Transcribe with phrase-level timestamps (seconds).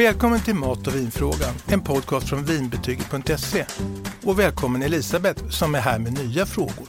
[0.00, 3.66] Välkommen till Mat och vinfrågan, en podcast från vinbetyget.se.
[4.24, 6.88] Och välkommen Elisabeth som är här med nya frågor.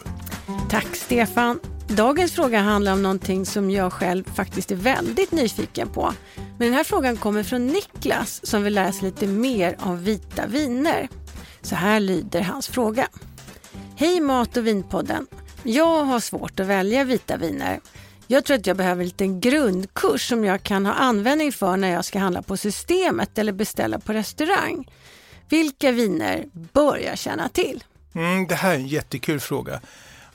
[0.69, 1.59] Tack Stefan.
[1.87, 6.13] Dagens fråga handlar om någonting som jag själv faktiskt är väldigt nyfiken på.
[6.35, 10.47] Men den här frågan kommer från Niklas som vill lära sig lite mer om vita
[10.47, 11.09] viner.
[11.61, 13.07] Så här lyder hans fråga.
[13.95, 15.27] Hej Mat och vinpodden.
[15.63, 17.79] Jag har svårt att välja vita viner.
[18.31, 21.91] Jag tror att jag behöver en liten grundkurs som jag kan ha användning för när
[21.91, 24.91] jag ska handla på systemet eller beställa på restaurang.
[25.49, 27.83] Vilka viner bör jag känna till?
[28.15, 29.81] Mm, det här är en jättekul fråga.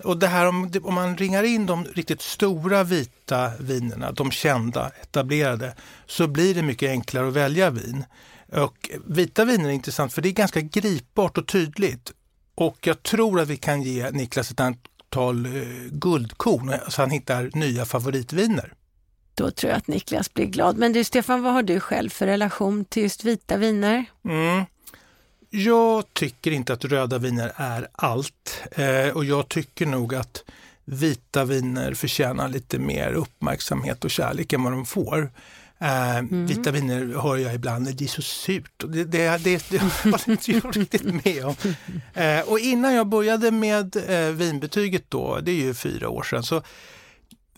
[0.04, 4.90] Och det här om, om man ringar in de riktigt stora vita vinerna, de kända,
[5.02, 5.74] etablerade,
[6.06, 8.04] så blir det mycket enklare att välja vin.
[8.52, 12.12] Och vita viner är intressant för det är ganska gripbart och tydligt.
[12.54, 14.60] Och jag tror att vi kan ge Niklas ett
[15.06, 18.72] antal eh, guldkorn så han hittar nya favoritviner.
[19.34, 20.76] Då tror jag att Niklas blir glad.
[20.76, 24.04] Men du Stefan, vad har du själv för relation till just vita viner?
[24.24, 24.64] Mm.
[25.50, 30.44] Jag tycker inte att röda viner är allt eh, och jag tycker nog att
[30.84, 35.30] vita viner förtjänar lite mer uppmärksamhet och kärlek än vad de får.
[35.78, 36.46] Eh, mm.
[36.46, 38.82] Vita viner hör jag ibland, det är så surt.
[38.82, 41.54] Och det, det, det, det håller inte jag riktigt med om.
[42.14, 46.42] Eh, och innan jag började med eh, vinbetyget då, det är ju fyra år sedan,
[46.42, 46.62] så,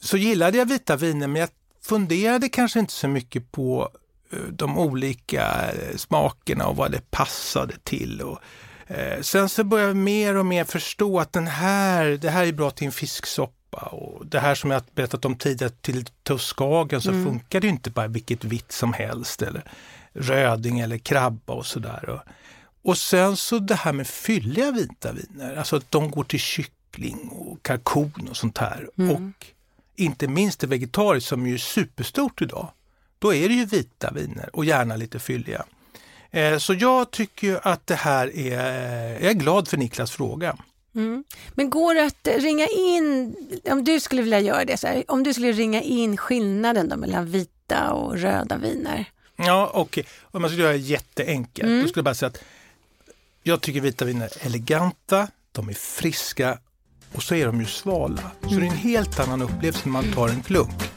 [0.00, 1.50] så gillade jag vita viner men jag
[1.82, 3.90] funderade kanske inte så mycket på
[4.48, 8.22] de olika smakerna och vad det passade till.
[8.22, 8.38] Och,
[9.20, 12.70] sen så började jag mer och mer förstå att den här, det här är bra
[12.70, 17.24] till en fisksoppa och det här som jag berättat om tidigare till Tuskagen så mm.
[17.24, 19.64] funkar det inte bara vilket vitt som helst eller
[20.12, 22.08] röding eller krabba och sådär.
[22.08, 22.20] Och,
[22.90, 27.28] och sen så det här med fylliga vita viner, alltså att de går till kyckling
[27.28, 28.88] och kalkon och sånt här.
[28.98, 29.10] Mm.
[29.10, 29.46] Och
[29.96, 32.68] inte minst det vegetariskt som är ju superstort idag.
[33.18, 35.64] Då är det ju vita viner och gärna lite fylliga.
[36.30, 40.56] Eh, så jag tycker att det här är, jag är glad för Niklas fråga.
[40.94, 41.24] Mm.
[41.54, 43.36] Men går det att ringa in,
[43.70, 46.96] om du skulle vilja göra det, så här, om du skulle ringa in skillnaden då
[46.96, 49.04] mellan vita och röda viner?
[49.36, 50.00] Ja, okej.
[50.00, 50.12] Okay.
[50.22, 51.82] Om man skulle göra det jätteenkelt, mm.
[51.82, 52.42] då skulle jag bara säga att
[53.42, 56.58] jag tycker vita viner är eleganta, de är friska
[57.12, 58.30] och så är de ju svala.
[58.42, 58.60] Så mm.
[58.60, 60.90] det är en helt annan upplevelse när man tar en klunk.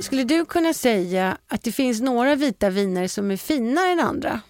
[0.00, 4.40] Skulle du kunna säga att det finns några vita viner som är finare än andra?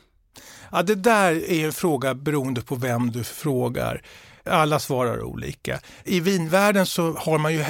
[0.77, 4.03] Ja, det där är en fråga beroende på vem du frågar.
[4.45, 5.81] Alla svarar olika.
[6.05, 7.67] I vinvärlden så har man ju eh,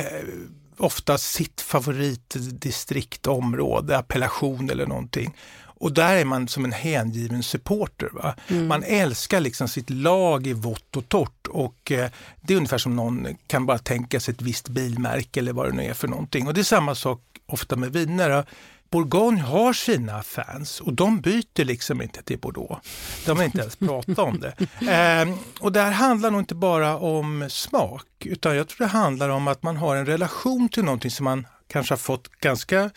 [0.77, 5.35] ofta sitt favoritdistriktområde, appellation eller någonting.
[5.65, 8.35] Och där är man som en hängiven supporter.
[8.49, 8.67] Mm.
[8.67, 12.97] Man älskar liksom sitt lag i vått och torrt och eh, det är ungefär som
[12.97, 16.47] någon kan bara tänka sig ett visst bilmärke eller vad det nu är för någonting.
[16.47, 18.45] Och det är samma sak ofta med viner.
[18.91, 22.89] Bourgogne har sina fans och de byter liksom inte till Bordeaux.
[23.27, 24.55] De vill inte ens prata om det.
[24.93, 29.29] Eh, och det här handlar nog inte bara om smak utan jag tror det handlar
[29.29, 32.91] om att man har en relation till någonting som man kanske har fått ganska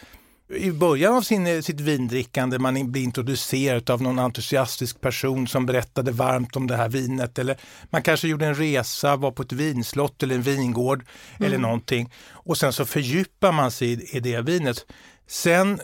[0.50, 6.12] i början av sin, sitt vindrickande man blir introducerad av någon entusiastisk person som berättade
[6.12, 7.40] varmt om det här vinet.
[7.40, 7.58] Eller
[7.90, 11.06] man kanske gjorde en resa, var på ett vinslott eller en vingård
[11.38, 11.48] mm.
[11.48, 12.14] eller någonting.
[12.32, 14.86] Och sen så fördjupar man sig i, i det vinet.
[15.30, 15.80] Sen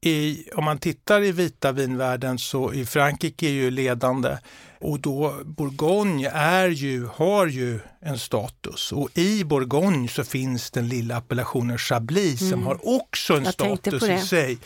[0.00, 4.38] i, om man tittar i vita vinvärlden så i Frankrike är ju ledande
[4.80, 10.88] och då Bourgogne är ju, har ju en status och i Bourgogne så finns den
[10.88, 12.50] lilla appellationen Chablis mm.
[12.50, 14.58] som har också en Jag status i sig.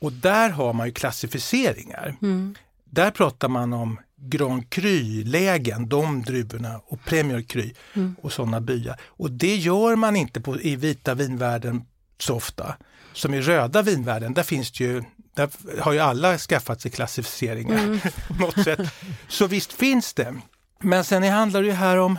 [0.00, 2.16] Och där har man ju klassificeringar.
[2.22, 2.54] Mm.
[2.84, 8.16] Där pratar man om Grand Cru-lägen, de druvorna och Premier Cru mm.
[8.22, 9.00] och sådana byar.
[9.04, 11.84] Och det gör man inte på, i vita vinvärlden
[12.18, 12.76] så ofta.
[13.16, 15.02] Som i röda vinvärlden, där finns det ju
[15.34, 15.50] där
[15.80, 18.00] har ju alla skaffat sig klassificeringar mm.
[18.28, 18.80] på något sätt.
[19.28, 20.34] Så visst finns det.
[20.80, 22.18] Men sen handlar det ju här om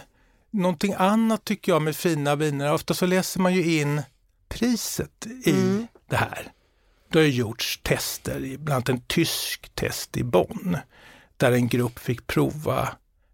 [0.51, 2.73] någonting annat tycker jag med fina viner.
[2.73, 4.01] Ofta så läser man ju in
[4.49, 5.87] priset i mm.
[6.09, 6.51] det här.
[7.11, 10.77] Det har gjorts tester, bland annat en tysk test i Bonn,
[11.37, 12.89] där en grupp fick prova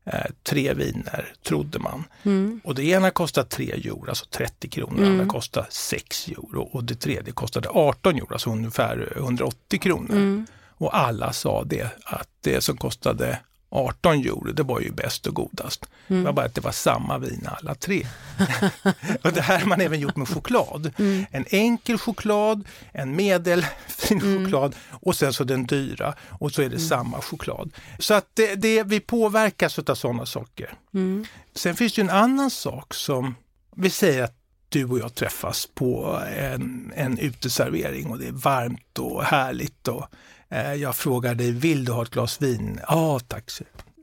[0.05, 2.03] eh, tre viner, trodde man.
[2.23, 2.61] Mm.
[2.63, 5.03] Och det ena kostade 3 euro, alltså 30 kronor, mm.
[5.03, 10.15] det andra kostade 6 euro och det tredje kostade 18 euro, alltså ungefär 180 kronor.
[10.15, 10.45] Mm.
[10.77, 13.39] Och alla sa det, att det som kostade
[13.73, 15.85] 18 euro, det var ju bäst och godast.
[16.07, 16.21] Mm.
[16.21, 18.07] Det var bara att det var samma vin alla tre.
[19.21, 20.91] och det här har man även gjort med choklad.
[20.97, 21.25] Mm.
[21.31, 24.43] En enkel choklad, en medelfin mm.
[24.45, 26.87] choklad och sen så den dyra och så är det mm.
[26.87, 27.73] samma choklad.
[27.99, 30.73] Så att det, det, vi påverkas av sådana saker.
[30.93, 31.25] Mm.
[31.55, 33.35] Sen finns det en annan sak som
[33.75, 34.35] vi säger att
[34.69, 39.87] du och jag träffas på en, en uteservering och det är varmt och härligt.
[39.87, 40.05] Och,
[40.61, 42.79] jag frågar dig, vill du ha ett glas vin?
[42.87, 43.51] Ja, tack.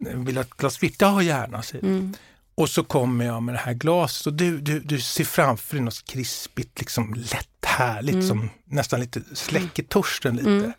[0.00, 0.96] Vill du ha ett glas vitt?
[0.98, 2.14] Ja, gärna, säger mm.
[2.54, 5.84] Och så kommer jag med det här glaset och du, du, du ser framför dig
[5.84, 8.28] något krispigt, liksom lätt härligt mm.
[8.28, 10.50] som nästan lite släcker törsten lite.
[10.50, 10.72] Mm.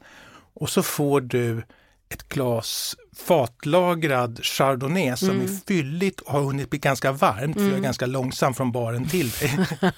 [0.53, 1.63] Och så får du
[2.09, 5.41] ett glas fatlagrad chardonnay som mm.
[5.41, 7.83] är fylligt och har hunnit bli ganska varmt, för jag är mm.
[7.83, 9.67] ganska långsam från baren till dig.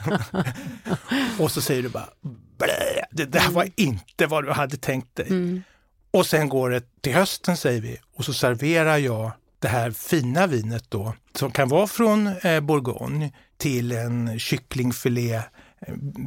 [1.39, 2.09] och så säger du bara
[2.57, 3.73] Blä, det där var mm.
[3.75, 5.27] inte vad du hade tänkt dig.
[5.29, 5.63] Mm.
[6.11, 10.47] Och sen går det till hösten säger vi och så serverar jag det här fina
[10.47, 15.41] vinet då som kan vara från eh, Bourgogne till en kycklingfilé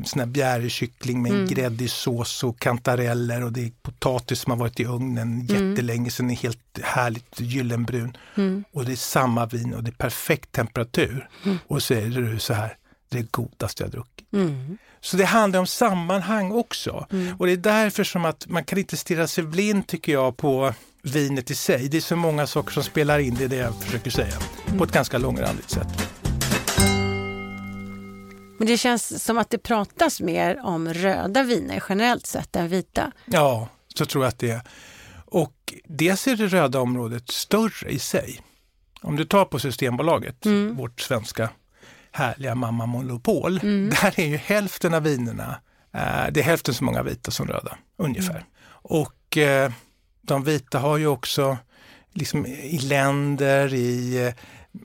[0.05, 1.47] sån här bjärekyckling med mm.
[1.47, 5.47] gräddig sås och kantareller och det är potatis som har varit i ugnen mm.
[5.47, 8.17] jättelänge, sen är helt härligt gyllenbrun.
[8.35, 8.65] Mm.
[8.73, 11.29] Och det är samma vin och det är perfekt temperatur.
[11.44, 11.59] Mm.
[11.67, 12.77] Och så är det så här,
[13.09, 14.33] det är godaste jag druckit.
[14.33, 14.79] Mm.
[15.06, 17.06] Så det handlar om sammanhang också.
[17.11, 17.37] Mm.
[17.38, 20.75] Och det är därför som att man kan inte stirra sig blind tycker jag på
[21.03, 21.88] vinet i sig.
[21.88, 24.35] Det är så många saker som spelar in, det är det jag försöker säga,
[24.79, 25.88] på ett ganska långrandigt sätt.
[28.58, 33.12] Men det känns som att det pratas mer om röda viner generellt sett än vita.
[33.25, 34.61] Ja, så tror jag att det är.
[35.25, 38.41] Och dels är det röda området större i sig.
[39.00, 40.76] Om du tar på Systembolaget, mm.
[40.76, 41.50] vårt svenska
[42.17, 43.91] härliga mamma monopol, mm.
[43.91, 45.61] där är ju hälften av vinerna,
[45.95, 48.31] eh, det är hälften så många vita som röda, ungefär.
[48.31, 48.47] Mm.
[48.69, 49.73] Och eh,
[50.23, 51.59] de vita har ju också
[52.13, 54.35] liksom i länder, i eh,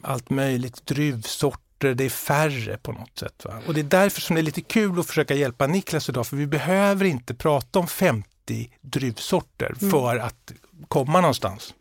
[0.02, 3.46] allt möjligt, druvsorter sorter, det är färre på något sätt.
[3.46, 3.60] Va?
[3.68, 6.38] Och det är därför som det är lite kul att försöka hjälpa Niklas idag, för
[6.38, 9.92] vi behöver inte prata om 50 druvsorter mm.
[9.92, 10.52] för att
[10.88, 11.74] komma någonstans.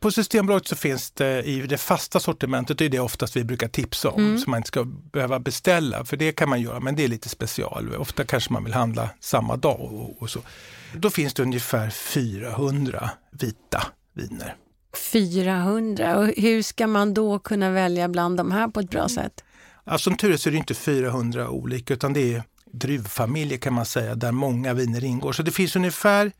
[0.00, 3.68] På Systembolaget så finns det i det fasta sortimentet, det är det oftast vi brukar
[3.68, 4.38] tipsa om, mm.
[4.38, 7.28] så man inte ska behöva beställa, för det kan man göra, men det är lite
[7.28, 7.94] special.
[7.96, 10.40] Ofta kanske man vill handla samma dag och, och så.
[10.94, 13.82] Då finns det ungefär 400 vita
[14.14, 14.56] viner.
[15.12, 16.18] 400.
[16.18, 19.44] Och hur ska man då kunna välja bland de här på ett bra sätt?
[19.84, 23.74] Ja, som tur är så är det inte 400 olika utan det är druvfamiljer kan
[23.74, 25.32] man säga där många viner ingår.
[25.32, 26.32] Så det finns ungefär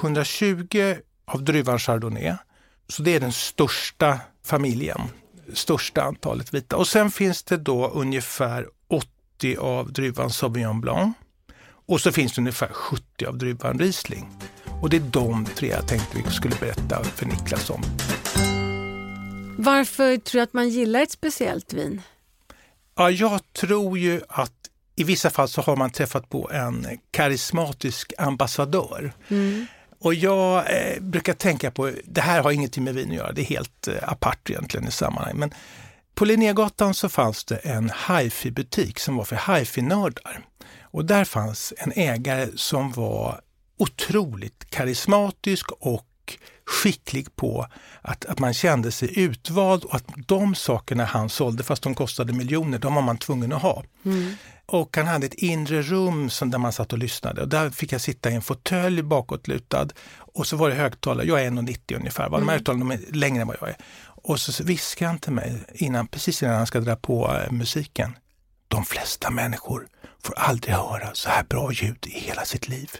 [0.00, 0.96] 120
[1.26, 2.34] av druvan chardonnay.
[2.88, 5.00] Så det är den största familjen,
[5.52, 6.76] största antalet vita.
[6.76, 11.16] Och sen finns det då ungefär 80 av druvan sauvignon blanc.
[11.86, 14.30] Och så finns det ungefär 70 av druvan riesling.
[14.82, 17.82] Och det är de tre jag tänkte vi skulle berätta för Niklas om.
[19.58, 22.02] Varför tror du att man gillar ett speciellt vin?
[22.96, 24.52] Ja, jag tror ju att
[24.96, 29.12] i vissa fall så har man träffat på en karismatisk ambassadör.
[29.28, 29.66] Mm.
[30.00, 33.42] Och jag eh, brukar tänka på, det här har ingenting med vin att göra, det
[33.42, 35.36] är helt eh, apart egentligen i sammanhanget.
[35.36, 35.54] Men
[36.14, 40.40] på Linnégatan så fanns det en hifi-butik som var för hifi-nördar.
[40.82, 43.40] Och där fanns en ägare som var
[43.78, 46.04] otroligt karismatisk och
[46.64, 47.66] skicklig på
[48.02, 52.32] att, att man kände sig utvald och att de sakerna han sålde, fast de kostade
[52.32, 53.84] miljoner, de var man tvungen att ha.
[54.04, 54.34] Mm.
[54.68, 57.92] Och han hade ett inre rum som där man satt och lyssnade och där fick
[57.92, 59.88] jag sitta i en fåtölj bakåtlutad
[60.34, 62.40] och så var det högtalare, jag är 1,90 ungefär, mm.
[62.40, 63.76] de här högtalarna är längre än vad jag är.
[64.04, 68.16] Och så viskar han till mig, innan, precis innan han ska dra på äh, musiken.
[68.68, 69.86] De flesta människor
[70.22, 72.90] får aldrig höra så här bra ljud i hela sitt liv.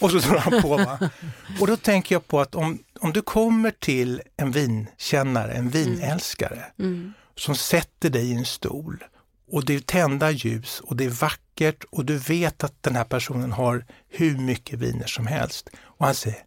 [0.00, 0.76] Och så drar han på.
[0.76, 1.10] Va?
[1.60, 6.64] Och då tänker jag på att om, om du kommer till en vinkännare, en vinälskare,
[6.78, 6.92] mm.
[6.92, 7.12] mm.
[7.36, 9.04] som sätter dig i en stol
[9.50, 13.04] och det är tända ljus och det är vackert och du vet att den här
[13.04, 15.70] personen har hur mycket viner som helst.
[15.82, 16.38] Och han säger,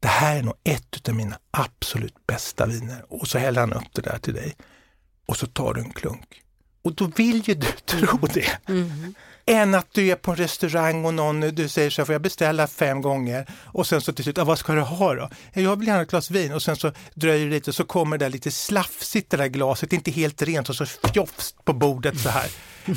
[0.00, 3.04] det här är nog ett av mina absolut bästa viner.
[3.08, 4.56] Och så häller han upp det där till dig.
[5.26, 6.42] Och så tar du en klunk.
[6.82, 8.58] Och då vill ju du tro det.
[8.68, 9.14] Mm, mm
[9.46, 12.22] än att du är på en restaurang och någon, du säger så här, får jag
[12.22, 13.46] beställa fem gånger?
[13.64, 15.30] Och sen så till slut, ah, vad ska du ha då?
[15.52, 18.28] Jag vill gärna ett glas vin och sen så dröjer det lite så kommer det
[18.28, 22.50] lite slafsigt det där glaset, inte helt rent och så fjofs på bordet så här.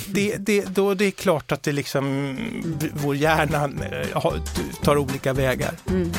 [0.07, 2.37] Det, det, då det är klart att det liksom,
[2.93, 4.43] vår hjärna eh,
[4.83, 5.73] tar olika vägar.
[5.89, 6.11] Mm.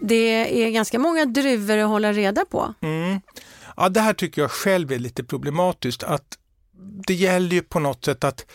[0.00, 2.74] Det är ganska många druvor att hålla reda på.
[2.80, 3.20] Mm.
[3.76, 6.02] Ja, det här tycker jag själv är lite problematiskt.
[6.02, 6.38] att
[7.06, 8.46] det gäller ju på något sätt att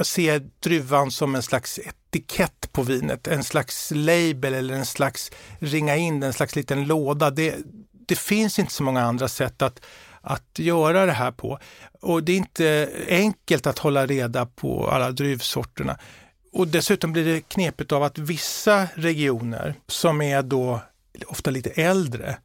[0.00, 5.96] se druvan som en slags etikett på vinet, en slags label eller en slags ringa
[5.96, 7.30] in, en slags liten låda.
[7.30, 7.56] Det,
[8.06, 9.86] det finns inte så många andra sätt att,
[10.20, 11.58] att göra det här på.
[12.00, 15.98] Och det är inte enkelt att hålla reda på alla druvsorterna.
[16.52, 20.80] Och dessutom blir det knepigt av att vissa regioner som är då
[21.26, 22.36] ofta lite äldre,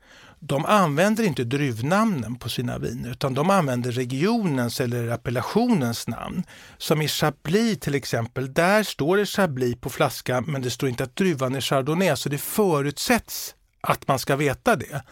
[0.44, 6.44] de använder inte druvnamnen på sina viner utan de använder regionens eller appellationens namn.
[6.78, 11.04] Som i Chablis till exempel, där står det Chablis på flaskan men det står inte
[11.04, 15.04] att druvan är Chardonnay så det förutsätts att man ska veta det.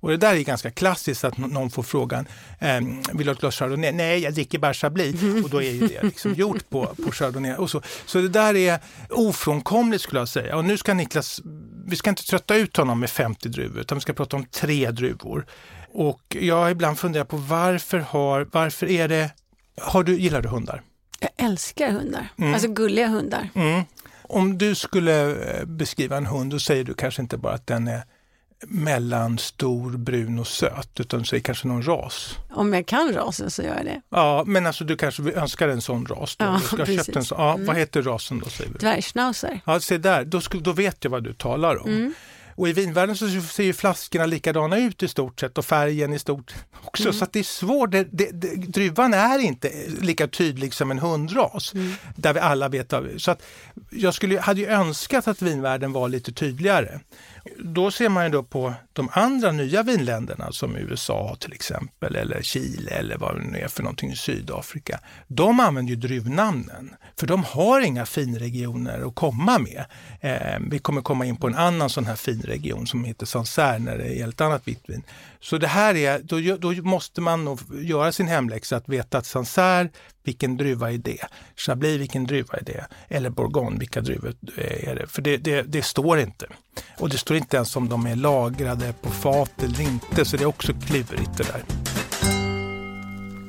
[0.00, 3.40] Och det där är ganska klassiskt att någon får frågan, ehm, vill du ha ett
[3.40, 3.92] glas chardonnay?
[3.92, 5.22] Nej, jag dricker bara chablis.
[5.44, 7.54] Och då är ju det liksom gjort på, på chardonnay.
[7.54, 7.82] Och så.
[8.06, 8.78] så det där är
[9.10, 10.56] ofrånkomligt skulle jag säga.
[10.56, 11.40] Och nu ska Niklas,
[11.86, 14.90] vi ska inte trötta ut honom med 50 druvor, utan vi ska prata om tre
[14.90, 15.46] druvor.
[15.92, 19.30] Och jag har ibland funderat på varför har, varför är det,
[19.80, 20.82] har du, gillar du hundar?
[21.20, 22.54] Jag älskar hundar, mm.
[22.54, 23.48] alltså gulliga hundar.
[23.54, 23.82] Mm.
[24.22, 27.88] Om du skulle eh, beskriva en hund, då säger du kanske inte bara att den
[27.88, 28.02] är
[28.66, 32.36] mellanstor, brun och söt, utan säg kanske någon ras.
[32.50, 34.00] Om jag kan rasen så gör jag det.
[34.10, 36.36] Ja, men alltså du kanske önskar en sån ras.
[36.36, 36.44] Då.
[36.44, 37.16] Ja, du ska precis.
[37.16, 37.38] en sån.
[37.40, 37.66] Ja, Mm.
[37.66, 38.50] Vad heter rasen då?
[38.50, 38.78] Säger vi?
[38.78, 39.60] Dvärgschnauzer.
[39.66, 41.88] Ja, se där, då, då vet jag vad du talar om.
[41.90, 42.14] Mm.
[42.56, 46.18] Och i vinvärlden så ser ju flaskorna likadana ut i stort sett och färgen i
[46.18, 47.02] stort också.
[47.02, 47.14] Mm.
[47.14, 47.90] Så att det är svårt.
[47.90, 51.92] Det, det, det, druvan är inte lika tydlig som en hundras Mm.
[52.16, 53.08] där vi alla vet av.
[53.18, 53.42] Så att
[53.90, 57.00] jag skulle, hade ju önskat att vinvärlden var lite tydligare.
[57.58, 62.42] Då ser man ju då på de andra nya vinländerna som USA till exempel eller
[62.42, 65.00] Chile eller vad det nu är för någonting i Sydafrika.
[65.26, 69.84] De använder ju druvnamnen för de har inga finregioner att komma med.
[70.20, 73.98] Eh, vi kommer komma in på en annan sån här region som heter Sancerre när
[73.98, 75.02] det gäller ett annat vitt vin.
[75.40, 79.26] Så det här är, då, då måste man nog göra sin hemläxa att veta att
[79.26, 79.88] Sancerre,
[80.24, 81.26] vilken druva är det?
[81.56, 82.86] Chablis, vilken druva är det?
[83.08, 85.06] Eller Bourgogne, vilka druvor är det?
[85.06, 86.46] För det, det, det står inte.
[86.98, 90.42] Och det står inte ens om de är lagrade på fat eller inte, så det
[90.42, 91.62] är också klurigt det där.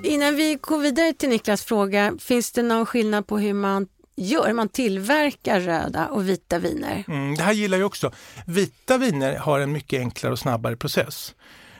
[0.04, 4.54] Innan vi går vidare till Niklas fråga, finns det någon skillnad på hur man gör,
[4.54, 7.04] man tillverkar röda och vita viner?
[7.08, 8.12] Mm, det här gillar jag också.
[8.46, 11.36] Vita viner har en mycket enklare och snabbare process.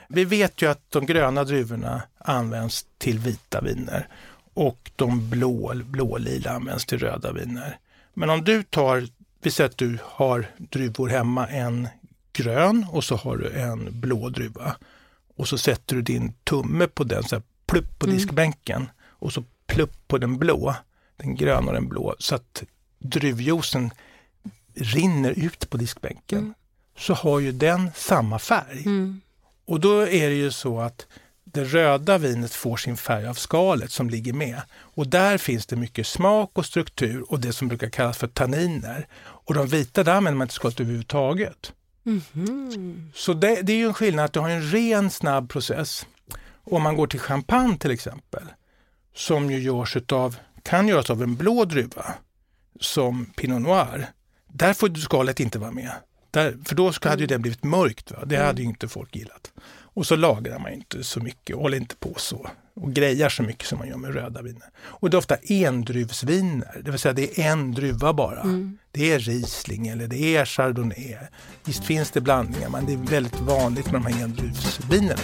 [0.08, 4.08] Vi vet ju att de gröna druvorna används till vita viner
[4.54, 7.78] och de blå, blålila används till röda viner.
[8.14, 9.08] Men om du tar,
[9.42, 11.88] vi säger att du har druvor hemma, en
[12.32, 14.76] grön och så har du en blå druva.
[15.36, 18.16] Och så sätter du din tumme på den, så här, plupp på Mm.
[18.18, 20.74] diskbänken och så plupp på den blå,
[21.18, 22.62] den gröna och den blå, så att
[22.98, 23.90] druvjuicen
[24.74, 26.38] rinner ut på diskbänken.
[26.38, 26.54] Mm.
[26.98, 28.82] Så har ju den samma färg.
[28.84, 29.20] Mm.
[29.64, 31.06] Och då är det ju så att
[31.44, 34.62] det röda vinet får sin färg av skalet som ligger med.
[34.70, 39.06] Och där finns det mycket smak och struktur och det som brukar kallas för tanniner.
[39.20, 41.72] Och de vita, där använder man inte skalet överhuvudtaget.
[42.02, 43.12] Mhm.
[43.14, 46.06] Så det, det är ju en skillnad att du har en ren snabb process.
[46.64, 48.42] Om man går till champagne till exempel,
[49.14, 50.36] som ju görs utav,
[50.68, 52.14] kan göras av en blå druva,
[52.80, 54.06] som Pinot Noir.
[54.52, 55.92] Där får skalet inte vara med.
[56.30, 58.10] Där, för då hade ju det blivit mörkt.
[58.10, 58.24] Va?
[58.24, 59.52] Det hade ju inte folk gillat.
[59.94, 63.42] Och så lagrar man inte så mycket och håller inte på så och grejar så
[63.42, 64.70] mycket som man gör med röda viner.
[64.78, 68.40] Och det är ofta endruvsviner, det vill säga det är en druva bara.
[68.40, 68.78] Mm.
[68.90, 71.16] Det är Riesling eller det är Chardonnay.
[71.64, 75.20] Visst finns det blandningar men det är väldigt vanligt med de här endruvsvinerna.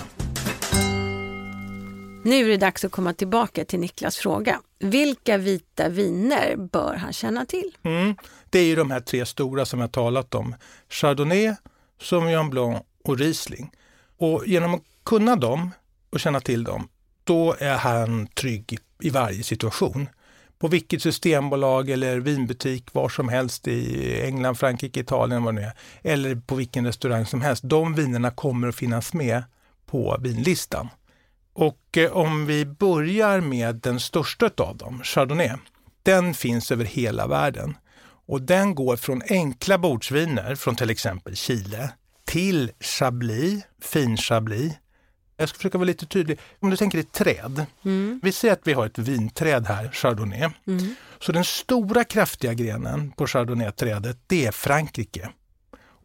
[2.24, 4.60] Nu är det dags att komma tillbaka till Niklas fråga.
[4.78, 7.76] Vilka vita viner bör han känna till?
[7.82, 8.14] Mm.
[8.50, 10.54] Det är ju de här tre stora som jag talat om.
[10.88, 11.54] Chardonnay,
[12.00, 13.70] Sauvignon Blanc och Riesling.
[14.18, 15.70] Och genom att kunna dem
[16.10, 16.88] och känna till dem,
[17.24, 20.08] då är han trygg i, varje situation.
[20.58, 25.66] På vilket systembolag eller vinbutik var som helst i England, Frankrike, Italien, vad det nu
[25.66, 25.72] är,
[26.12, 27.62] eller på vilken restaurang som helst.
[27.64, 29.42] De vinerna kommer att finnas med
[29.86, 30.88] på vinlistan.
[31.54, 35.50] Och eh, om vi börjar med den största av dem, Chardonnay,
[36.02, 37.76] den finns över hela världen.
[38.26, 41.90] Och den går från enkla bordsviner från till exempel Chile
[42.24, 44.72] till Chablis, fin Chablis.
[45.36, 46.38] Jag ska försöka vara lite tydlig.
[46.60, 47.66] Om du tänker ett träd.
[47.84, 48.20] Mm.
[48.22, 50.50] Vi ser att vi har ett vinträd här, Chardonnay.
[50.66, 50.94] Mm.
[51.20, 55.30] Så den stora kraftiga grenen på Chardonnay-trädet, det är Frankrike.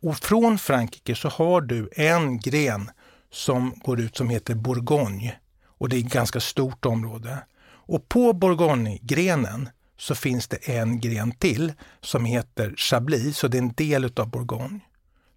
[0.02, 2.92] Och från Frankrike så har du en gren
[3.32, 5.36] som går ut som heter Bourgogne.
[5.66, 7.38] Och det är ett ganska stort område.
[7.66, 13.62] Och på Bourgogne-grenen så finns det en gren till som heter Chablis, så det är
[13.62, 14.80] en del utav Bourgogne.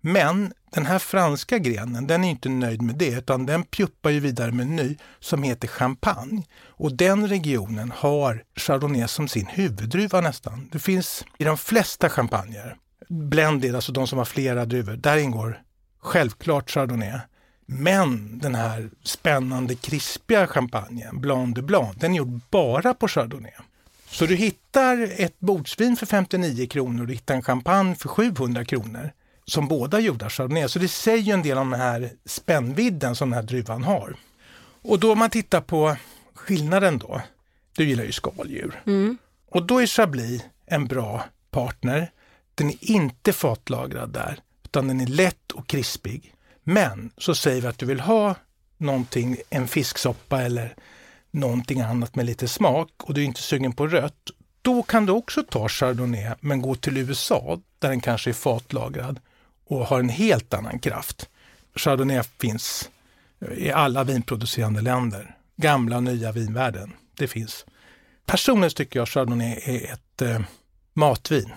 [0.04, 4.20] Men den här franska grenen, den är inte nöjd med det utan den pjuppar ju
[4.20, 6.42] vidare med en ny som heter Champagne.
[6.66, 10.68] Och den regionen har Chardonnay som sin huvuddruva nästan.
[10.72, 12.76] Det finns i de flesta champagner,
[13.08, 15.62] blended, alltså de som har flera druvor, där ingår
[15.98, 17.20] självklart Chardonnay.
[17.78, 23.52] Men den här spännande krispiga champagnen, Blanc de Blanc, den är gjord bara på Chardonnay.
[24.06, 28.64] Så du hittar ett bordsvin för 59 kronor och du hittar en champagne för 700
[28.64, 29.10] kronor.
[29.44, 30.68] som båda gjorda chardonnay.
[30.68, 34.16] Så det säger ju en del om den här spännvidden som den här druvan har.
[34.82, 35.96] Och då om man tittar på
[36.34, 37.22] skillnaden då.
[37.76, 38.82] Du gillar ju skaldjur.
[38.86, 39.18] Mm.
[39.50, 42.10] Och då är Chablis en bra partner.
[42.54, 46.34] Den är inte fatlagrad där, utan den är lätt och krispig.
[46.64, 48.34] Men så säger vi att du vill ha
[48.76, 50.74] någonting, en fisksoppa eller
[51.30, 54.30] någonting annat med lite smak och du är inte sugen på rött.
[54.62, 59.20] Då kan du också ta Chardonnay men gå till USA där den kanske är fatlagrad
[59.66, 61.28] och har en helt annan kraft.
[61.74, 62.90] Chardonnay finns
[63.40, 66.92] eh, i alla vinproducerande länder, gamla och nya vinvärlden.
[67.16, 67.66] Det finns.
[68.26, 70.40] Personligen tycker jag Chardonnay är ett eh,
[70.94, 71.52] matvin.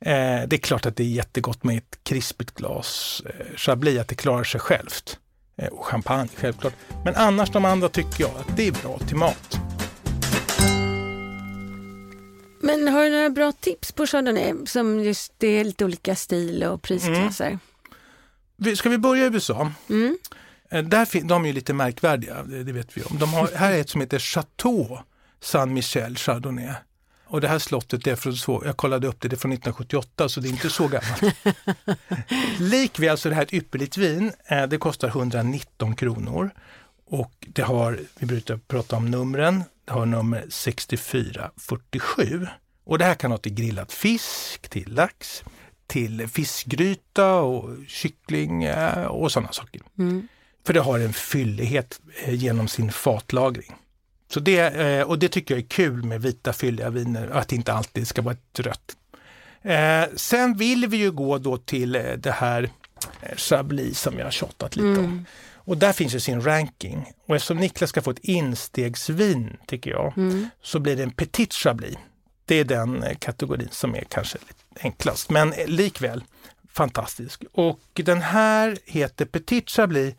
[0.00, 4.08] Eh, det är klart att det är jättegott med ett krispigt glas eh, Chablis, att
[4.08, 5.18] det klarar sig självt.
[5.56, 6.74] Eh, och champagne självklart.
[7.04, 9.58] Men annars de andra tycker jag att det är bra till mat.
[12.62, 16.64] Men har du några bra tips på Chardonnay som just det är lite olika stil
[16.64, 17.58] och prisklasser?
[18.56, 19.72] Vi- Ska vi börja i USA?
[19.90, 20.18] Mm.
[20.70, 23.18] Eh, Där de är ju lite märkvärdiga, det vet vi om.
[23.18, 24.98] De har, här är ett som heter Chateau
[25.40, 26.68] San Michel Chardonnay.
[27.30, 30.28] Och det här slottet är från, så, jag kollade upp det, det är från 1978
[30.28, 31.36] så det är inte så gammalt.
[32.58, 34.32] Likväl så är det här ett ypperligt vin.
[34.46, 36.50] Eh, Det kostar 119 kronor.
[37.06, 42.46] Och det har, vi brukar prata om numren, det har nummer 6447.
[42.84, 45.44] Och det här kan ha till grillad fisk, till lax,
[45.86, 49.80] till fiskgryta och kyckling eh, och sådana saker.
[49.98, 50.28] Mm.
[50.66, 53.74] För det har en fyllighet eh, genom sin fatlagring.
[54.32, 57.56] Så det, eh, och det tycker jag är kul med vita fylliga viner, att det
[57.56, 58.96] inte alltid ska vara ett rött.
[59.62, 62.70] Eh, sen vill vi ju gå då till eh, det här
[63.36, 65.04] Chablis som jag har tjatat lite om.
[65.04, 65.24] Mm.
[65.54, 67.12] Och där finns ju sin ranking.
[67.26, 70.48] Och eftersom Niklas ska få ett instegsvin, tycker jag, Mm.
[70.62, 71.96] så blir det en Petit Chablis.
[72.44, 76.24] Det är den kategorin som är kanske lite enklast, men likväl
[76.72, 77.44] fantastisk.
[77.52, 80.14] Och den här heter Petit Chablis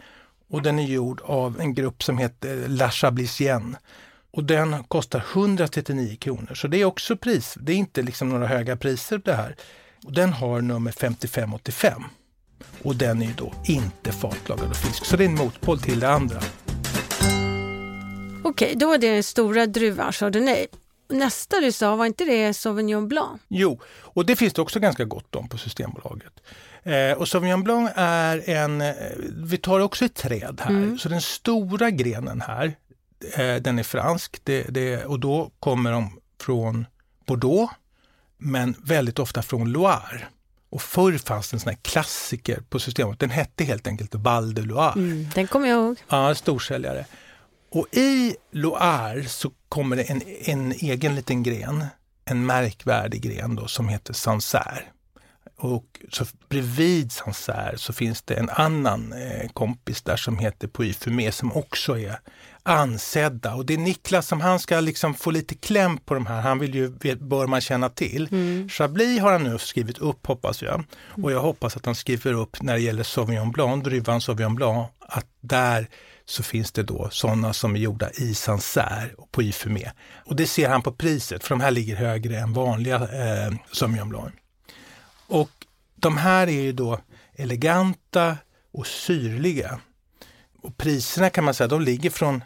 [0.52, 3.78] och den är gjord av en grupp som heter La Chablisienne.
[4.32, 7.58] Och den kostar 139 kronor, så det är också pris.
[7.60, 9.56] Det är inte liksom några höga priser det här.
[10.06, 12.04] Och den har nummer 5585.
[12.84, 16.00] Och den är ju då inte fatlagad och fisk, så det är en motpol till
[16.00, 16.42] det andra.
[18.44, 20.68] Okej, då var det den stora druvan Chardonnay.
[21.10, 23.42] Nästa du sa, var inte det Sauvignon Blanc?
[23.48, 26.34] Jo, och det finns det också ganska gott om på Systembolaget.
[26.84, 28.94] Eh, och Sauvignon Blanc är en, eh,
[29.30, 30.98] vi tar också ett träd här, Mm.
[30.98, 32.74] så den stora grenen här,
[33.36, 36.86] eh, den är fransk det, det, och då kommer de från
[37.26, 37.74] Bordeaux,
[38.38, 40.22] men väldigt ofta från Loire.
[40.70, 44.54] Och förr fanns det en sån här klassiker på Systembolaget, den hette helt enkelt Val
[44.54, 44.94] de Loire.
[44.94, 45.98] Mm, den kommer jag ihåg.
[46.10, 47.06] Ja, storsäljare.
[47.72, 51.86] Och i Loire så kommer det en, en egen liten gren,
[52.26, 54.84] en märkvärdig gren då som heter Sancerre.
[55.64, 60.94] Och så bredvid Sancerre så finns det en annan eh, kompis där som heter Puy
[60.94, 62.20] Fumé som också är
[62.64, 63.56] ansedda.
[63.56, 66.60] Och det är Niklas som han ska liksom få lite kläm på de här, han
[66.60, 68.28] vill ju, bör man känna till.
[68.32, 68.70] Mm.
[68.70, 70.84] Chablis har han nu skrivit upp hoppas jag.
[71.24, 74.88] Och jag hoppas att han skriver upp när det gäller Sauvignon Blanc, druvan Sauvignon Blanc,
[75.00, 75.88] att där
[76.26, 79.92] så finns det då sådana som är gjorda i Sancerre och på Ifumé.
[80.26, 84.10] Och det ser han på priset, för de här ligger högre än vanliga eh, Sauvignon
[84.10, 84.34] Blanc.
[85.32, 85.66] Och
[85.96, 87.00] de här är ju då
[87.36, 88.38] eleganta
[88.72, 89.80] och syrliga.
[90.62, 92.44] Och priserna kan man säga, de ligger från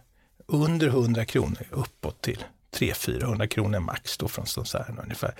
[0.48, 2.44] under 100 kronor uppåt till
[2.76, 5.36] 300-400 kronor max då från Sancerre ungefär.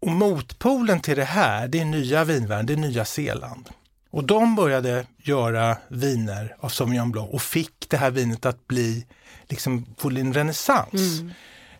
[0.00, 3.68] Och motpolen till det här, det är nya vinvärlden, det är Nya Zeeland.
[4.10, 9.06] Och de började göra viner av Sauvignon Blanc och fick det här vinet att bli,
[9.48, 11.20] liksom, få en renässans.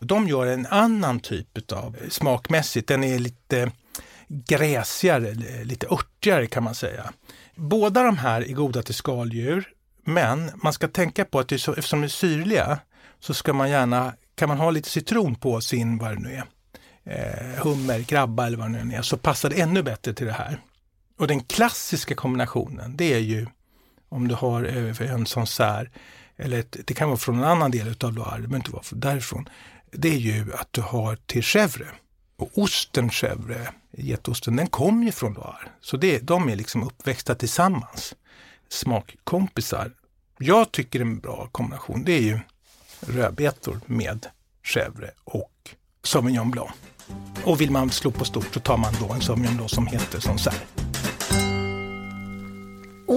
[0.01, 3.71] De gör en annan typ av smakmässigt, den är lite
[4.29, 7.13] gräsigare, eh, lite örtigare kan man säga.
[7.55, 9.69] Båda de här är goda till skaldjur,
[10.05, 12.79] men man ska tänka på att det är så, eftersom de är syrliga
[13.21, 16.45] så ska man gärna, kan man ha lite citron på sin, vad det nu är,
[17.05, 20.33] eh, hummer, krabba eller vad det nu är, så passar det ännu bättre till det
[20.33, 20.61] här.
[21.19, 23.47] Och den klassiska kombinationen, det är ju
[24.09, 25.91] om du har eh, en sån sär,
[26.37, 28.83] eller ett, det kan vara från en annan del utav Loire, det behöver inte vara
[28.91, 29.49] därifrån.
[29.93, 31.87] Det är ju att du har till chèvre.
[32.37, 33.69] Och osten chèvre,
[34.03, 35.69] getosten, den kom ju från Loire.
[35.81, 38.15] Så det, de är liksom uppväxta tillsammans.
[38.69, 39.93] Smakkompisar.
[40.39, 42.39] Jag tycker en bra kombination, det är ju
[43.01, 44.27] rödbetor med
[44.65, 45.53] chèvre och
[46.03, 46.71] Sauvignon Blanc.
[47.45, 50.21] Och vill man slå på stort så tar man då en Sauvignon Blanc som heter
[50.21, 50.88] Sancerre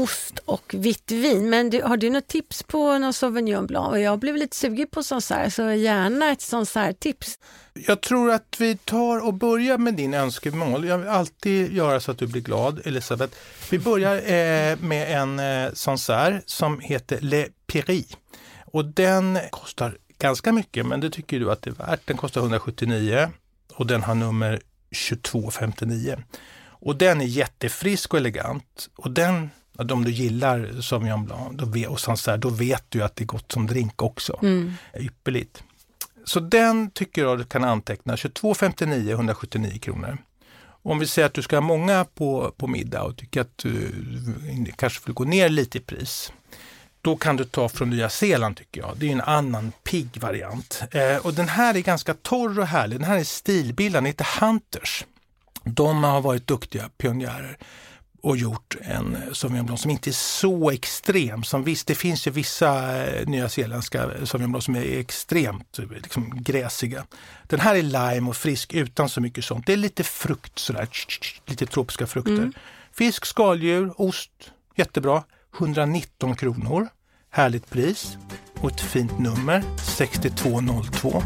[0.04, 1.50] ost och vitt vin.
[1.50, 3.98] Men du, har du något tips på någon Sauvignon Blanc?
[3.98, 7.40] Jag blev lite sugen på sånt här, så gärna ett sånt här tips.
[7.74, 10.86] Jag tror att vi tar och börjar med din önskemål.
[10.86, 13.38] Jag vill alltid göra så att du blir glad, Elisabeth.
[13.70, 18.06] Vi börjar eh, med en eh, Sancerre som heter Le Piri.
[18.66, 22.08] Och den kostar ganska mycket, men det tycker du att det är värt.
[22.08, 23.30] Den kostar 179
[23.74, 24.62] och den har nummer
[25.10, 26.18] 2259.
[26.84, 28.90] Och den är jättefrisk och elegant.
[28.96, 29.50] Och den,
[29.90, 33.26] om du gillar Sauvignon Blanc då vet, och Sancerre, då vet du att det är
[33.26, 34.40] gott som drink också.
[34.42, 34.74] Mm.
[34.96, 35.64] Ypperligt.
[36.26, 40.18] Så den tycker jag du kan anteckna, 22,59, 179 kronor.
[40.84, 43.92] Om vi säger att du ska ha många på, på middag och tycker att du
[44.76, 46.34] kanske vill gå ner lite i pris.
[47.02, 48.94] Då kan du ta från Nya Zeeland tycker jag.
[48.98, 50.84] Det är en annan pigg variant.
[50.92, 53.00] Eh, och den här är ganska torr och härlig.
[53.00, 55.06] Den här är stilbildad, den heter Hunters.
[55.64, 57.58] De har varit duktiga pionjärer
[58.22, 61.44] och gjort en Sauvignon Blanc som inte är så extrem.
[61.44, 67.06] Som visst, det finns ju vissa eh, nyzeeländska Sauvignon Blanc som är extremt liksom, gräsiga.
[67.44, 69.66] Den här är lime och frisk utan så mycket sånt.
[69.66, 70.88] Det är lite frukt sådär,
[71.46, 72.34] lite tropiska frukter.
[72.34, 72.54] Mm.
[72.94, 74.32] Fisk, skaldjur, ost,
[74.76, 75.24] jättebra.
[75.60, 76.88] 119 kronor.
[77.30, 78.18] Härligt pris
[78.62, 81.24] och ett fint nummer, 6202.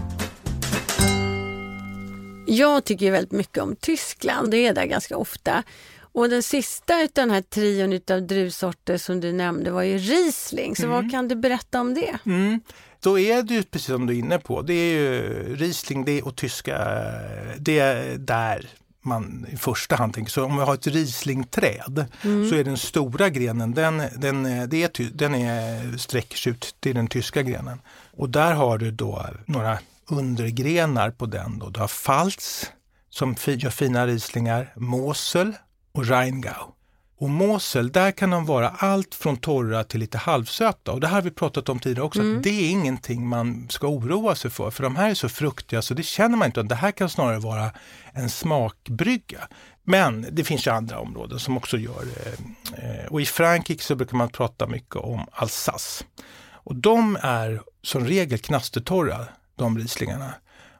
[2.47, 5.63] Jag tycker väldigt mycket om Tyskland, det är där ganska ofta.
[6.15, 10.75] Och den sista av den här trion av druvsorter som du nämnde var ju Riesling,
[10.75, 10.95] så mm.
[10.95, 12.17] vad kan du berätta om det?
[12.25, 12.59] Mm.
[12.99, 16.21] Då är det ju precis som du är inne på, det är ju Riesling det
[16.21, 16.77] och tyska,
[17.57, 18.69] det är där
[19.01, 20.31] man i första hand tänker.
[20.31, 22.49] Så om vi har ett Rieslingträd mm.
[22.49, 27.07] så är den stora grenen, den, den, det är, den är, sträcker ut till den
[27.07, 27.81] tyska grenen.
[28.17, 31.59] Och där har du då några undergrenar på den.
[31.59, 31.69] Då.
[31.69, 32.71] Du har Pfalz
[33.09, 35.53] som gör fina rislingar, Mosel
[35.95, 36.71] och Rheingau.
[37.17, 40.91] Och Mosel, där kan de vara allt från torra till lite halvsöta.
[40.91, 42.41] Och det här har vi pratat om tidigare också, mm.
[42.41, 44.71] det är ingenting man ska oroa sig för.
[44.71, 46.63] För de här är så fruktiga så det känner man inte.
[46.63, 47.71] Det här kan snarare vara
[48.13, 49.47] en smakbrygga.
[49.83, 52.31] Men det finns ju andra områden som också gör det.
[52.83, 56.03] Eh, och i Frankrike så brukar man prata mycket om Alsace.
[56.51, 60.33] Och de är som regel knastertorra, de rislingarna.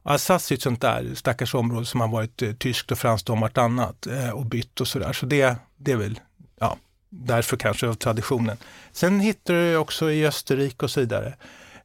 [0.07, 3.39] Alsace är ett sånt där stackars område som har varit eh, tyskt och franskt om
[3.39, 5.13] vartannat eh, och bytt och sådär.
[5.13, 6.19] Så det, det är väl,
[6.59, 6.77] ja,
[7.09, 8.57] därför kanske av traditionen.
[8.91, 11.33] Sen hittar du också i Österrike och så vidare.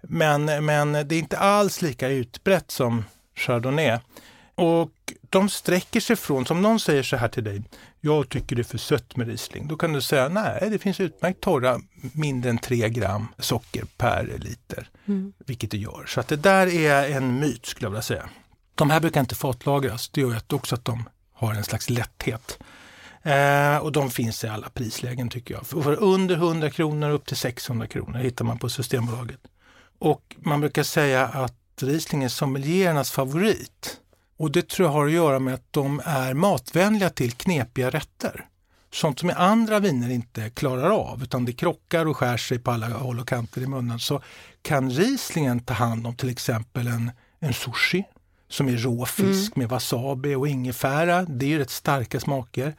[0.02, 3.04] Men, men det är inte alls lika utbrett som
[3.36, 3.98] Chardonnay.
[4.54, 4.92] Och
[5.30, 7.62] de sträcker sig från, som någon säger så här till dig,
[8.00, 9.68] jag tycker det är för sött med Riesling.
[9.68, 11.80] Då kan du säga, nej det finns utmärkt torra,
[12.12, 14.88] mindre än 3 gram socker per liter.
[15.06, 15.32] Mm.
[15.46, 16.06] Vilket det gör.
[16.06, 18.28] Så att det där är en myt skulle jag vilja säga.
[18.74, 20.08] De här brukar inte fatlagras.
[20.08, 22.58] Det gör också att de har en slags lätthet.
[23.22, 25.66] Eh, och de finns i alla prislägen tycker jag.
[25.66, 29.40] För under 100 kronor upp till 600 kronor hittar man på Systembolaget.
[29.98, 33.99] Och man brukar säga att Riesling är sommeliernas favorit.
[34.40, 38.46] Och det tror jag har att göra med att de är matvänliga till knepiga rätter.
[38.92, 42.88] Sånt som andra viner inte klarar av utan det krockar och skär sig på alla
[42.88, 43.98] håll och kanter i munnen.
[43.98, 44.22] Så
[44.62, 48.04] kan Rieslingen ta hand om till exempel en, en sushi
[48.48, 49.60] som är rå fisk mm.
[49.60, 51.22] med wasabi och ingefära.
[51.22, 52.74] Det är ju rätt starka smaker.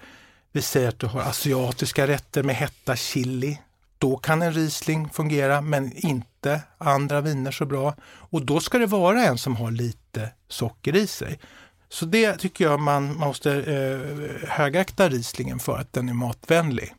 [0.52, 3.58] Vi säger att du har asiatiska rätter med hetta chili.
[4.02, 7.96] Då kan en Riesling fungera men inte andra viner så bra.
[8.04, 11.40] Och då ska det vara en som har lite socker i sig.
[11.90, 16.96] Så det tycker jag man måste eh, högakta Rieslingen för att den är matvänlig.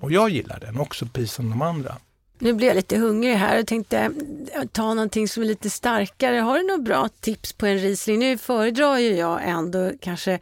[0.00, 1.96] Och jag gillar den också, precis som de andra.
[2.38, 6.36] Nu blir jag lite hungrig här och tänkte eh, ta någonting som är lite starkare.
[6.36, 8.18] Har du några bra tips på en Riesling?
[8.18, 10.38] Nu föredrar ju jag ändå kanske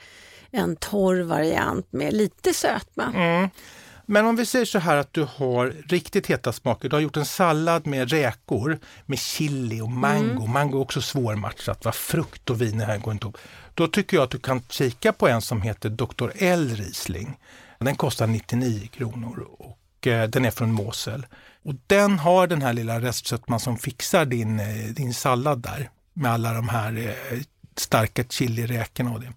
[0.50, 3.12] en torr variant med lite sötma.
[3.14, 3.48] Mm.
[4.10, 6.88] Men om vi säger så här att du har riktigt heta smaker.
[6.88, 10.40] Du har gjort en sallad med räkor, med chili och mango.
[10.42, 10.52] Mm.
[10.52, 11.92] Mango är också svårmatchat, va?
[11.92, 13.38] frukt och vin här går inte ihop.
[13.74, 16.30] Då tycker jag att du kan kika på en som heter Dr.
[16.34, 17.38] L Riesling.
[17.78, 21.26] Den kostar 99 kronor och eh, den är från Mosel.
[21.62, 26.32] Och den har den här lilla restsötman som fixar din, eh, din sallad där med
[26.32, 27.38] alla de här eh,
[27.76, 29.32] starka chiliräkorna och det.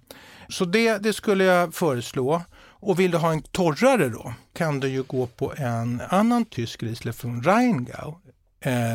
[0.49, 2.41] Så det, det skulle jag föreslå.
[2.81, 6.83] Och vill du ha en torrare då kan du ju gå på en annan tysk
[6.83, 8.15] Riesling från Rheingau.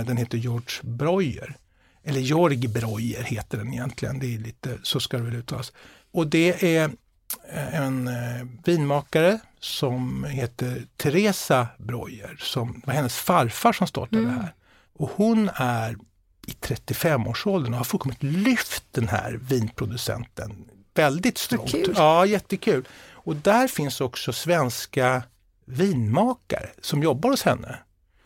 [0.07, 1.57] Den heter George Breuer.
[2.05, 5.73] Eller Jorg Breuer heter den egentligen, det är lite, så ska det väl uttalas.
[6.11, 6.91] Och det är
[7.49, 14.35] eh, en eh, vinmakare som heter Teresa Breuer, som var hennes farfar som startade mm.
[14.35, 14.55] det här.
[14.93, 15.97] Och hon är
[16.47, 20.65] i 35-årsåldern och har fullkomligt lyft den här vinproducenten
[20.97, 21.75] väldigt strångt.
[21.97, 22.89] Ja, jättekul.
[23.27, 25.23] Och där finns också svenska
[25.65, 27.79] vinmakare som jobbar hos henne.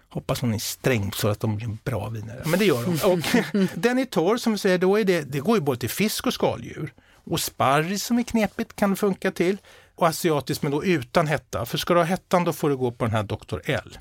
[0.08, 2.42] Hoppas hon är sträng så att de blir bra viner.
[2.46, 3.12] Men det gör de.
[3.12, 5.90] Och den är torr som vi säger, då är det, det går ju både till
[5.90, 6.94] fisk och skaldjur.
[7.12, 9.58] Och sparris som är knepigt kan funka till.
[9.94, 11.66] Och asiatiskt men då utan hetta.
[11.66, 13.58] För ska du ha hettan då får du gå på den här Dr.
[13.64, 13.98] L.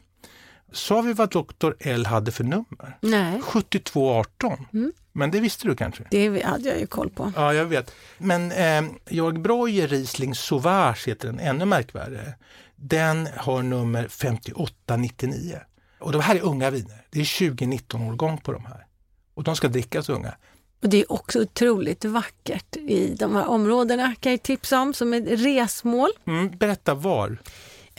[0.71, 1.71] Sa vi vad Dr.
[1.79, 2.97] L hade för nummer?
[3.01, 3.41] Nej.
[3.41, 4.65] 7218.
[4.73, 4.91] Mm.
[5.11, 6.03] Men det visste du kanske?
[6.11, 7.31] Det hade jag ju koll på.
[7.35, 7.91] Ja, jag vet.
[8.17, 12.33] Men eh, Georg Breuer Riesling Sauvage heter den, ännu märkvärdigare.
[12.75, 15.59] Den har nummer 5899.
[15.99, 17.05] Och de här är unga viner.
[17.09, 18.85] Det är 2019 årgång på de här.
[19.33, 20.33] Och de ska drickas unga.
[20.81, 25.13] Och Det är också otroligt vackert i de här områdena kan jag tipsa om som
[25.13, 26.09] ett resmål.
[26.27, 27.37] Mm, berätta var?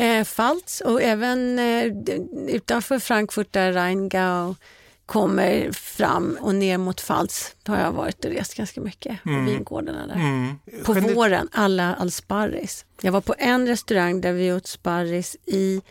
[0.01, 1.85] Eh, Pfalz och även eh,
[2.49, 4.55] utanför Frankfurt där Rheingau
[5.07, 9.47] kommer fram och ner mot Pfalz har jag varit och rest ganska mycket på mm.
[9.47, 10.15] vingårdarna där.
[10.15, 10.59] Mm.
[10.85, 12.85] På Gen våren, alla all sparris.
[13.01, 15.83] Jag var på en restaurang där vi åt sparris i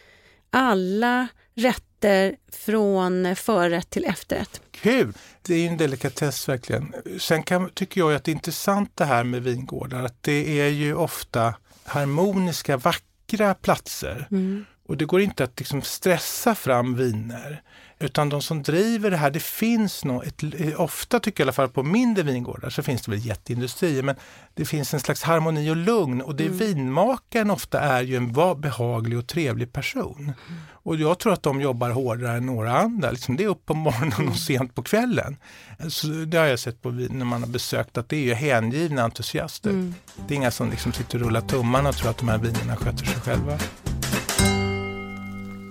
[0.50, 4.62] alla rätter från förrätt till efterrätt.
[4.72, 5.14] Kul!
[5.42, 6.94] Det är en delikatess verkligen.
[7.20, 10.70] Sen kan, tycker jag att det är intressant det här med vingårdar, att det är
[10.70, 14.28] ju ofta harmoniska, vackra Säkra platser.
[14.32, 14.66] Mm.
[14.90, 17.62] Och det går inte att liksom stressa fram viner.
[18.00, 20.24] Utan de som driver det här, det finns nog,
[20.78, 24.16] ofta tycker jag i alla fall på mindre vingårdar så finns det väl jätteindustrier, men
[24.54, 26.58] det finns en slags harmoni och lugn och det mm.
[26.58, 30.22] vinmakaren ofta är ju en behaglig och trevlig person.
[30.22, 30.60] Mm.
[30.72, 33.12] Och jag tror att de jobbar hårdare än några andra.
[33.12, 34.36] Liksom det är upp på morgonen och mm.
[34.36, 35.38] sent på kvällen.
[35.90, 39.04] Så det har jag sett på när man har besökt att det är ju hängivna
[39.04, 39.70] entusiaster.
[39.70, 39.96] Mm.
[40.28, 42.76] Det är inga som liksom sitter och rullar tummarna och tror att de här vinerna
[42.76, 43.60] sköter sig själva.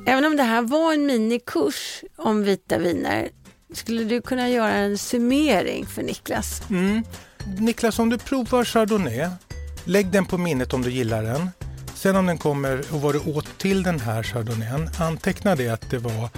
[0.09, 3.29] Även om det här var en minikurs om vita viner,
[3.73, 6.63] skulle du kunna göra en summering för Niklas?
[6.71, 7.05] Mm.
[7.59, 9.29] Niklas, om du provar Chardonnay,
[9.85, 11.51] lägg den på minnet om du gillar den.
[11.95, 15.91] Sen om den kommer och vad du åt till den här Chardonnayen, anteckna det att
[15.91, 16.29] det var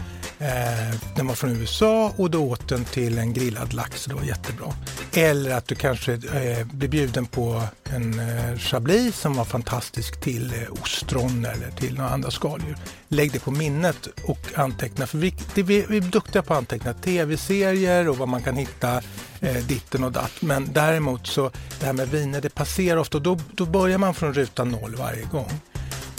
[0.41, 4.15] Eh, den var från USA och då åt den till en grillad lax, och det
[4.15, 4.73] var jättebra.
[5.13, 10.53] Eller att du kanske eh, blir bjuden på en eh, chablis som var fantastisk till
[10.55, 12.77] eh, ostron eller till några andra skaldjur.
[13.09, 16.59] Lägg det på minnet och anteckna, för vi, det, vi, vi är duktiga på att
[16.59, 19.03] anteckna tv-serier och vad man kan hitta
[19.41, 20.43] eh, ditten och datt.
[20.43, 21.51] Men däremot så
[21.81, 24.95] det här med viner, det passerar ofta och då, då börjar man från ruta noll
[24.97, 25.51] varje gång.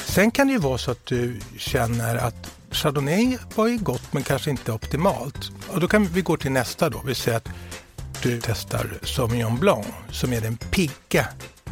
[0.06, 4.24] Sen kan det ju vara så att du känner att Chardonnay var ju gott men
[4.24, 5.52] kanske inte optimalt.
[5.68, 7.02] Och då kan vi gå till nästa då.
[7.06, 7.50] Vi säger att
[8.24, 11.28] du testar Sauvignon Blanc som är den pigga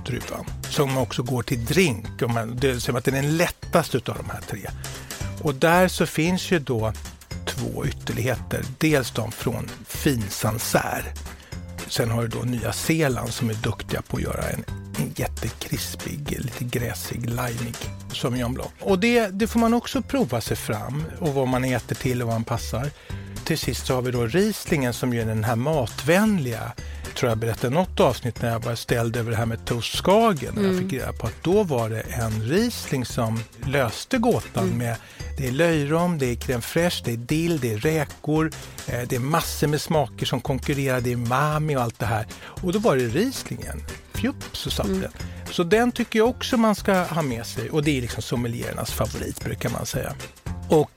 [0.05, 0.45] druvan.
[0.69, 2.05] Som också går till drink.
[2.53, 4.69] det är som att den är den lättaste av de här tre.
[5.41, 6.93] Och där så finns ju då
[7.45, 8.63] två ytterligheter.
[8.77, 11.13] Dels de från Finsansär.
[11.89, 14.63] Sen har du då Nya Zeeland som är duktiga på att göra en
[14.99, 17.75] en jättekrispig, lite gräsig, limig
[18.13, 18.69] Sauvignon Blanc.
[18.79, 22.27] Och det, det får man också prova sig fram och vad man äter till och
[22.27, 22.89] vad man passar.
[23.45, 26.71] Till sist så har vi då Rieslingen som är den här matvänliga
[27.15, 30.57] tror jag berättade något avsnitt när jag var ställd över det här med toast Skagen.
[30.57, 30.71] Mm.
[30.71, 34.77] Jag fick reda på att då var det en Riesling som löste gåtan mm.
[34.77, 34.95] med
[35.39, 38.51] det är löjrom, det är crème fraîche, det är dill, det är räkor,
[38.87, 42.27] eh, det är massor med smaker som konkurrerar, det är mami och allt det här.
[42.61, 43.83] Och då var det Rieslingen.
[44.13, 45.01] Fjupp så satt mm.
[45.01, 45.11] den.
[45.51, 48.91] Så den tycker jag också man ska ha med sig och det är liksom sommeliernas
[48.91, 50.13] favorit brukar man säga.
[50.69, 50.91] Och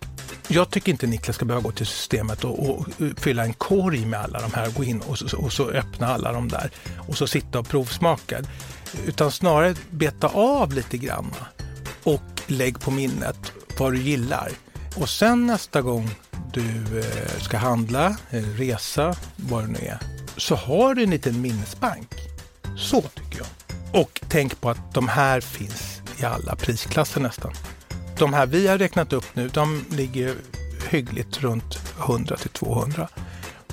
[0.48, 4.20] jag tycker inte Niklas ska behöva gå till systemet och, och fylla en korg med
[4.20, 6.70] alla de här, gå in och så, och så öppna alla de där
[7.08, 8.42] och så sitta och provsmaka.
[9.06, 11.34] Utan snarare beta av lite grann
[12.02, 14.52] och lägg på minnet vad du gillar.
[14.96, 16.10] Och sen nästa gång
[16.52, 19.98] du eh, ska handla, eh, resa, vad det nu är,
[20.36, 22.08] så har du en liten minnesbank.
[22.76, 23.46] Så tycker jag.
[24.02, 27.52] Och tänk på att de här finns i alla prisklasser nästan.
[28.18, 30.34] De här vi har räknat upp nu, de ligger
[30.90, 33.08] hyggligt runt 100 till 200.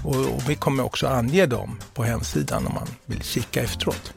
[0.04, 4.14] Och, och vi kommer också ange dem på hemsidan om man vill kika efteråt.